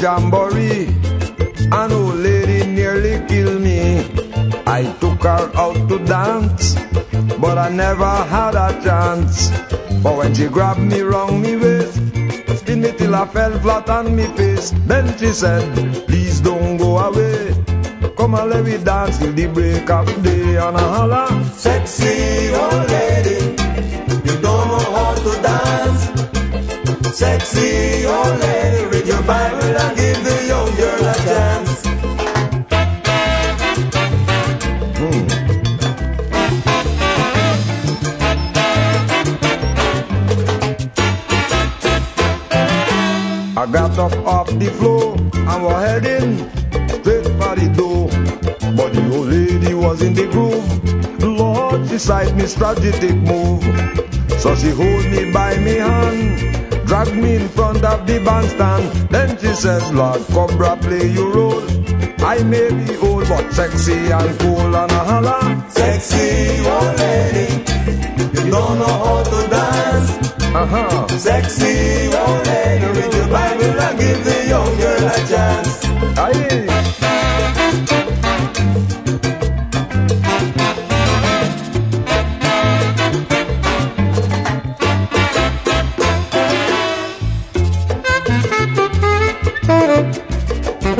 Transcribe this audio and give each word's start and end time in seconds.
jamboree. 0.00 0.88
An 1.72 1.92
old 1.92 2.16
lady 2.16 2.66
nearly 2.66 3.24
killed 3.28 3.60
me. 3.60 4.00
I 4.66 4.84
took 5.00 5.22
her 5.22 5.50
out 5.54 5.88
to 5.88 5.98
dance, 6.04 6.74
but 7.38 7.58
I 7.58 7.68
never 7.68 8.04
had 8.04 8.54
a 8.54 8.72
chance. 8.82 9.50
But 10.02 10.16
when 10.16 10.34
she 10.34 10.48
grabbed 10.48 10.80
me 10.80 11.00
round 11.00 11.42
me 11.42 11.56
waist, 11.56 11.96
spin 12.60 12.80
me 12.80 12.92
till 12.92 13.14
I 13.14 13.26
fell 13.26 13.58
flat 13.60 13.90
on 13.90 14.16
me 14.16 14.26
face. 14.36 14.72
Then 14.86 15.16
she 15.18 15.32
said, 15.32 15.62
please 16.06 16.40
don't 16.40 16.78
go 16.78 16.98
away. 16.98 17.54
Come 18.16 18.34
and 18.34 18.50
let 18.50 18.64
me 18.64 18.78
dance 18.78 19.18
till 19.18 19.32
the 19.32 19.46
break 19.46 19.90
of 19.90 20.06
day 20.22 20.56
and 20.56 20.76
I 20.76 20.80
holla. 20.80 21.44
Sexy 21.52 22.54
old 22.54 22.88
Sexy 27.20 28.06
old 28.06 28.38
lady, 28.40 28.86
read 28.86 29.06
your 29.06 29.22
Bible 29.24 29.76
and 29.76 29.94
give 29.94 30.24
the 30.24 30.42
young 30.46 30.74
girl 30.74 31.04
a 31.04 31.14
chance. 31.26 31.84
Hmm. 34.96 35.28
I 43.58 43.66
got 43.70 43.98
up 43.98 44.14
off 44.26 44.48
the 44.58 44.70
floor 44.78 45.14
and 45.18 45.62
was 45.62 45.84
heading 45.84 46.38
straight 46.88 47.26
for 47.36 47.54
the 47.54 47.68
door. 47.76 48.08
But 48.74 48.94
the 48.94 49.02
old 49.14 49.28
lady 49.28 49.74
was 49.74 50.00
in 50.00 50.14
the 50.14 50.26
groove. 50.26 51.22
Lord, 51.22 51.86
she 51.86 51.98
sight 51.98 52.34
me 52.34 52.46
strategic 52.46 53.16
move. 53.16 53.62
So 54.38 54.54
she 54.56 54.70
hold 54.70 55.04
me 55.10 55.30
by 55.30 55.58
me 55.58 55.74
hand, 55.74 56.69
drag 56.90 57.14
me 57.14 57.36
in 57.36 57.48
front 57.50 57.84
of 57.84 58.04
the 58.04 58.18
bandstand. 58.24 58.84
Then 59.10 59.38
she 59.38 59.52
says, 59.54 59.92
Lord 59.92 60.22
Cobra, 60.32 60.76
play 60.76 61.06
your 61.06 61.30
role. 61.32 61.62
I 62.32 62.42
may 62.42 62.68
be 62.78 62.96
old, 62.96 63.28
but 63.28 63.46
sexy 63.52 63.98
and 64.18 64.30
cool 64.40 64.74
and 64.80 64.90
a 64.90 65.02
holla. 65.10 65.38
Sexy 65.70 66.26
old 66.66 66.94
lady, 66.98 67.46
you 68.34 68.50
don't 68.50 68.76
know 68.80 68.96
how 69.04 69.22
to 69.32 69.40
dance. 69.54 70.10
Uh-huh. 70.60 71.06
Sexy 71.16 71.76
old 72.22 72.46
lady, 72.48 72.86
read 72.98 73.14
your 73.14 73.28
Bible 73.28 73.80
and 73.86 73.98
give 74.00 74.24
the 74.24 74.38
young 74.48 74.72
girl 74.82 75.06
a 75.14 75.18
chance. 75.30 75.84
Aye. 76.18 76.59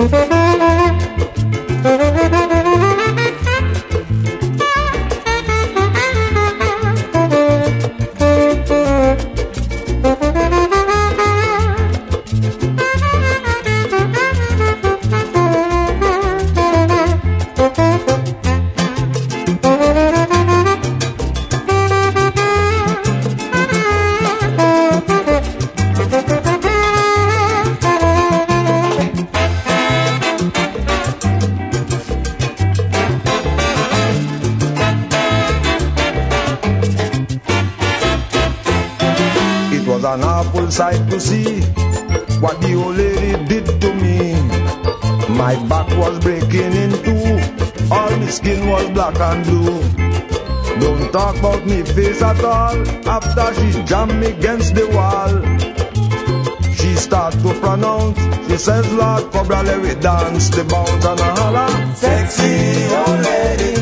Mm-hmm. 0.00 0.29
Sight 40.70 41.10
to 41.10 41.18
see 41.18 41.60
what 42.40 42.60
the 42.60 42.74
old 42.74 42.96
lady 42.96 43.32
did 43.46 43.66
to 43.80 43.94
me. 43.94 44.34
My 45.36 45.56
back 45.68 45.88
was 45.98 46.18
breaking 46.20 46.72
in 46.72 46.92
two, 47.02 47.38
all 47.90 48.10
my 48.16 48.26
skin 48.26 48.68
was 48.68 48.88
black 48.90 49.18
and 49.18 49.44
blue. 49.44 49.80
Don't 50.80 51.12
talk 51.12 51.36
about 51.38 51.66
me 51.66 51.82
face 51.82 52.22
at 52.22 52.42
all 52.44 52.76
after 53.08 53.54
she 53.54 53.82
jammed 53.84 54.14
me 54.20 54.28
against 54.28 54.74
the 54.74 54.86
wall. 54.96 55.32
She 56.74 56.94
start 56.94 57.34
to 57.34 57.52
pronounce, 57.60 58.18
she 58.48 58.56
says, 58.56 58.90
Lord 58.92 59.32
Cobra, 59.32 59.62
me 59.62 59.94
dance 59.96 60.50
the 60.50 60.64
bounce 60.64 61.04
and 61.04 61.20
a 61.20 61.30
holla. 61.36 61.94
Sexy 61.96 62.86
old 62.94 63.20
lady, 63.28 63.74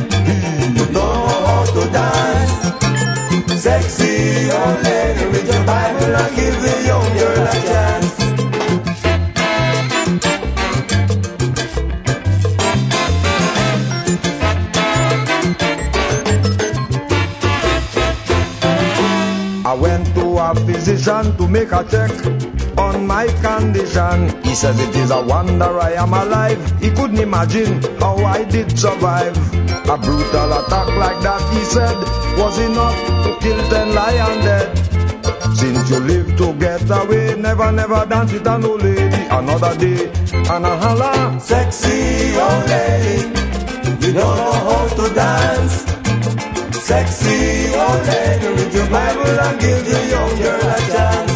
physician 20.69 21.35
to 21.39 21.49
make 21.49 21.73
a 21.73 21.83
check 21.85 22.13
on 22.77 23.07
my 23.07 23.27
condition. 23.41 24.29
He 24.45 24.55
says 24.55 24.79
it 24.79 24.95
is 24.97 25.11
a 25.11 25.23
wonder 25.23 25.81
I 25.81 25.93
am 25.93 26.13
alive. 26.13 26.59
He 26.81 26.91
couldn't 26.91 27.19
imagine 27.19 27.81
how 27.99 28.17
I 28.19 28.45
did 28.45 28.79
survive. 28.79 29.37
A 29.89 29.97
brutal 29.97 30.53
attack 30.61 30.89
like 31.05 31.21
that, 31.25 31.43
he 31.55 31.65
said, 31.65 31.97
was 32.39 32.59
enough 32.59 32.99
to 33.25 33.31
kill 33.41 33.61
ten 33.71 33.95
lion 33.95 34.45
dead. 34.45 34.69
Since 35.57 35.91
you 35.91 36.01
live 36.01 36.37
to 36.37 36.53
get 36.55 36.89
away, 36.91 37.35
never, 37.37 37.73
never 37.73 38.05
dance 38.07 38.33
with 38.33 38.47
an 38.47 38.65
old 38.65 38.83
lady. 38.83 39.23
Another 39.31 39.75
day, 39.79 40.11
and 40.53 40.67
a 40.67 40.77
holla. 40.77 41.41
Sexy 41.41 42.37
old 42.37 42.69
lady, 42.69 43.25
you 44.07 44.13
don't 44.13 44.37
know 44.37 44.53
how 44.53 44.89
to 44.99 45.15
dance. 45.15 45.88
Sexy 46.89 47.69
old 47.75 48.07
lady, 48.07 48.47
read 48.47 48.73
your 48.73 48.89
Bible 48.89 49.21
and 49.21 49.61
give 49.61 49.85
the 49.85 50.07
young 50.09 50.39
girl 50.39 50.59
a 50.59 50.91
chance. 50.91 51.28